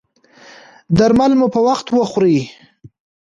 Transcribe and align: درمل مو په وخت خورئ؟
درمل 0.97 1.31
مو 1.39 1.47
په 1.53 1.59
وخت 1.67 1.87
خورئ؟ 2.11 2.39